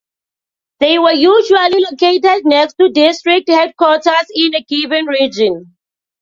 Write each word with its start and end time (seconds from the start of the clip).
They 0.79 0.97
were 0.97 1.13
usually 1.13 1.79
located 1.91 2.43
next 2.45 2.73
to 2.79 2.89
district 2.89 3.47
headquarters 3.49 4.31
in 4.33 4.55
a 4.55 4.63
given 4.63 5.05
region. 5.05 5.75